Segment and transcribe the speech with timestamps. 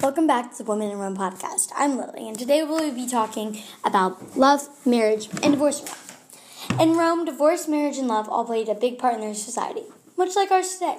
[0.00, 1.72] Welcome back to the Women in Rome podcast.
[1.74, 5.82] I'm Lily, and today we'll be talking about love, marriage, and divorce.
[6.78, 9.82] In Rome, divorce, marriage, and love all played a big part in their society,
[10.16, 10.98] much like ours today.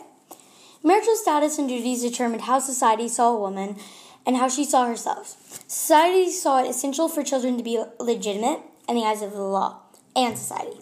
[0.83, 3.77] Marital status and duties determined how society saw a woman
[4.25, 5.37] and how she saw herself.
[5.69, 8.59] Society saw it essential for children to be legitimate
[8.89, 9.79] in the eyes of the law
[10.13, 10.77] and society.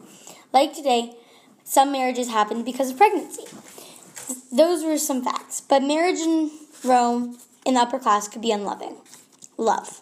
[0.51, 1.13] Like today,
[1.63, 3.43] some marriages happened because of pregnancy.
[4.51, 6.49] Those were some facts, but marriage in
[6.83, 7.37] Rome
[7.67, 8.95] in the upper class could be unloving.
[9.57, 9.99] Love.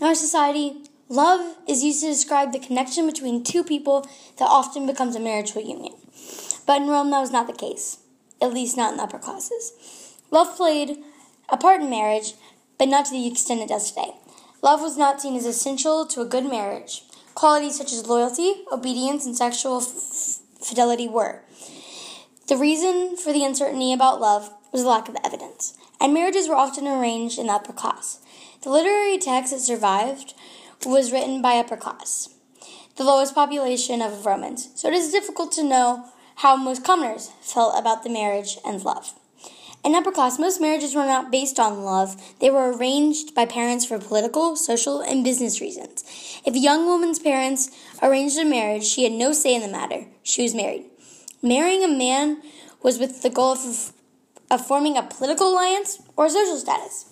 [0.00, 4.08] In our society, love is used to describe the connection between two people
[4.38, 5.94] that often becomes a marital union.
[6.66, 7.98] But in Rome, that was not the case,
[8.40, 9.72] at least not in the upper classes.
[10.30, 10.98] Love played
[11.48, 12.34] a part in marriage,
[12.78, 14.12] but not to the extent it does today.
[14.62, 17.02] Love was not seen as essential to a good marriage.
[17.34, 21.42] Qualities such as loyalty, obedience, and sexual f- fidelity were.
[22.46, 26.56] The reason for the uncertainty about love was the lack of evidence and marriages were
[26.56, 28.20] often arranged in the upper class.
[28.62, 30.34] The literary text that survived
[30.86, 32.30] was written by upper class,
[32.96, 37.78] the lowest population of Romans, so it is difficult to know how most commoners felt
[37.78, 39.14] about the marriage and love.
[39.82, 42.20] In upper class, most marriages were not based on love.
[42.38, 46.04] They were arranged by parents for political, social, and business reasons.
[46.44, 47.70] If a young woman's parents
[48.02, 50.06] arranged a marriage, she had no say in the matter.
[50.22, 50.84] She was married.
[51.42, 52.42] Marrying a man
[52.82, 53.92] was with the goal of
[54.50, 57.06] of forming a political alliance or social status.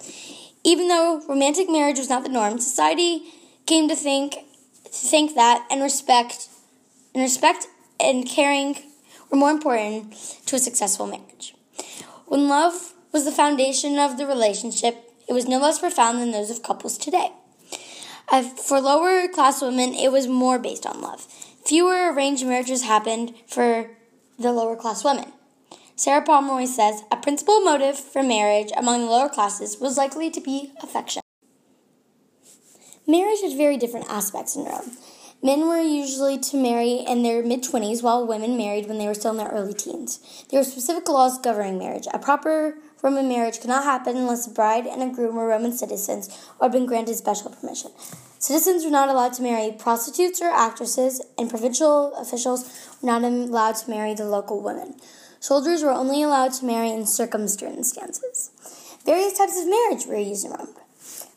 [0.65, 3.23] Even though romantic marriage was not the norm, society
[3.67, 4.37] came to think
[4.85, 6.49] to think that and respect
[7.15, 7.69] and respect
[8.01, 8.77] and caring
[9.31, 10.13] were more important
[10.47, 11.55] to a successful marriage.
[12.27, 14.97] When love was the foundation of the relationship,
[15.29, 17.31] it was no less profound than those of couples today.
[18.31, 21.27] Uh, for lower class women, it was more based on love.
[21.65, 23.91] Fewer arranged marriages happened for
[24.39, 25.33] the lower class women.
[25.99, 30.41] Sarah Pomeroy says a principal motive for marriage among the lower classes was likely to
[30.41, 31.21] be affection.
[33.05, 34.93] Marriage had very different aspects in Rome.
[35.43, 39.15] Men were usually to marry in their mid 20s, while women married when they were
[39.15, 40.21] still in their early teens.
[40.49, 42.07] There were specific laws governing marriage.
[42.15, 45.73] A proper Roman marriage could not happen unless the bride and a groom were Roman
[45.73, 46.29] citizens
[46.61, 47.91] or had been granted special permission.
[48.39, 53.75] Citizens were not allowed to marry prostitutes or actresses, and provincial officials were not allowed
[53.75, 54.95] to marry the local women.
[55.41, 58.51] Soldiers were only allowed to marry in circumstances.
[59.05, 60.75] Various types of marriage were used in Rome.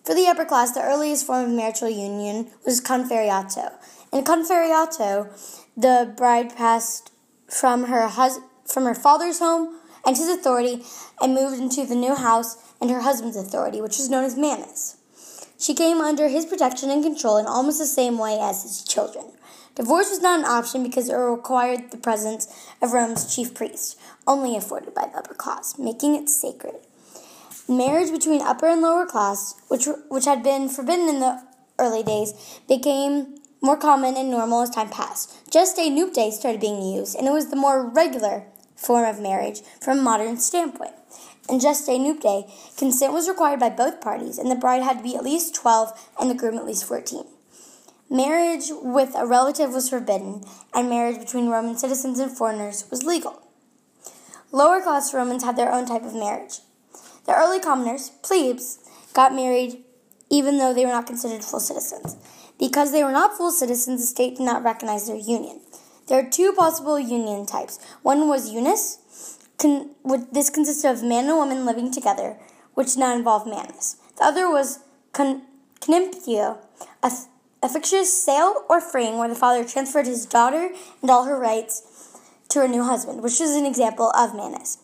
[0.04, 3.72] For the upper class, the earliest form of marital union was confarreatio.
[4.12, 5.30] In confarreatio,
[5.78, 7.12] the bride passed
[7.48, 9.76] from her hus- from her father's home
[10.06, 10.84] and his authority
[11.22, 14.98] and moved into the new house and her husband's authority, which was known as manus.
[15.60, 19.26] She came under his protection and control in almost the same way as his children.
[19.76, 22.48] Divorce was not an option because it required the presence
[22.82, 26.76] of Rome's chief priest, only afforded by the upper class, making it sacred.
[27.70, 31.42] Marriage between upper and lower class, which, which had been forbidden in the
[31.80, 32.34] early days,
[32.68, 35.50] became more common and normal as time passed.
[35.50, 38.44] Just Gestae nuptiae started being used, and it was the more regular
[38.76, 40.94] form of marriage from a modern standpoint.
[41.50, 45.04] In just gestae nuptiae, consent was required by both parties, and the bride had to
[45.04, 47.24] be at least 12 and the groom at least 14.
[48.12, 53.42] Marriage with a relative was forbidden, and marriage between Roman citizens and foreigners was legal.
[54.52, 56.60] Lower class Romans had their own type of marriage.
[57.26, 58.80] The early commoners, plebes,
[59.14, 59.86] got married
[60.30, 62.18] even though they were not considered full citizens.
[62.60, 65.62] Because they were not full citizens, the state did not recognize their union.
[66.08, 67.80] There are two possible union types.
[68.02, 69.38] One was unus.
[69.58, 69.92] Con-
[70.34, 72.38] this consisted of man and woman living together,
[72.74, 73.96] which did not involve manus.
[74.18, 74.80] The other was
[75.14, 75.44] con-
[75.80, 76.58] conemptio,
[77.02, 77.31] a th-
[77.64, 80.70] a fictitious sale or freeing where the father transferred his daughter
[81.02, 82.18] and all her rights
[82.50, 84.80] to her new husband, which is an example of manus.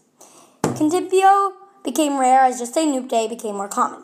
[0.61, 4.03] Conemptio became rare as justae nuptiae became more common.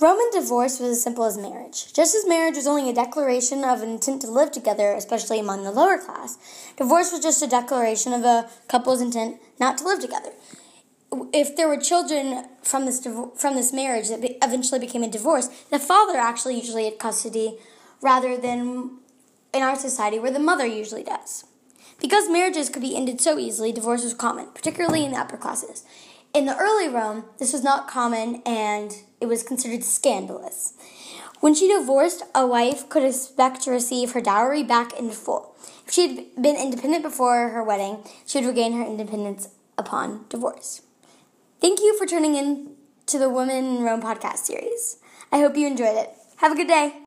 [0.00, 1.92] Roman divorce was as simple as marriage.
[1.92, 5.62] Just as marriage was only a declaration of an intent to live together, especially among
[5.62, 6.38] the lower class,
[6.76, 10.32] divorce was just a declaration of a couple's intent not to live together
[11.32, 13.06] if there were children from this
[13.36, 17.58] from this marriage that eventually became a divorce, the father actually usually had custody
[18.00, 18.98] rather than
[19.52, 21.44] in our society where the mother usually does.
[22.00, 25.84] Because marriages could be ended so easily, divorce was common, particularly in the upper classes.
[26.34, 30.74] In the early Rome, this was not common and it was considered scandalous.
[31.40, 35.54] When she divorced, a wife could expect to receive her dowry back in full.
[35.86, 40.82] If she had been independent before her wedding, she would regain her independence upon divorce.
[41.62, 42.74] Thank you for tuning in
[43.06, 44.98] to the Women in Rome podcast series.
[45.30, 46.10] I hope you enjoyed it.
[46.38, 46.96] Have a good day.